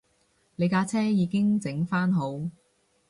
[0.55, 2.49] 你架車已經整番好